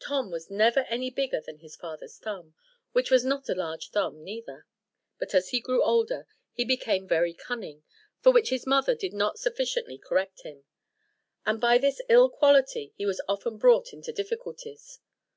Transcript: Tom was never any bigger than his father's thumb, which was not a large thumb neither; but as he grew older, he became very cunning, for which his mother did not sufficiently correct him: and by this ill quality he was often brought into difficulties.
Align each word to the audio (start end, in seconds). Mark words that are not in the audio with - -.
Tom 0.00 0.32
was 0.32 0.50
never 0.50 0.80
any 0.90 1.08
bigger 1.08 1.40
than 1.40 1.58
his 1.58 1.76
father's 1.76 2.18
thumb, 2.18 2.56
which 2.90 3.12
was 3.12 3.24
not 3.24 3.48
a 3.48 3.54
large 3.54 3.90
thumb 3.90 4.24
neither; 4.24 4.66
but 5.20 5.36
as 5.36 5.50
he 5.50 5.60
grew 5.60 5.84
older, 5.84 6.26
he 6.50 6.64
became 6.64 7.06
very 7.06 7.32
cunning, 7.32 7.84
for 8.20 8.32
which 8.32 8.50
his 8.50 8.66
mother 8.66 8.96
did 8.96 9.12
not 9.12 9.38
sufficiently 9.38 9.98
correct 9.98 10.42
him: 10.42 10.64
and 11.46 11.60
by 11.60 11.78
this 11.78 12.02
ill 12.08 12.28
quality 12.28 12.92
he 12.96 13.06
was 13.06 13.20
often 13.28 13.56
brought 13.56 13.92
into 13.92 14.10
difficulties. 14.12 14.98